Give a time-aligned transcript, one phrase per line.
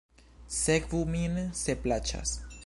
[0.61, 2.35] Sekvu min, se plaĉas.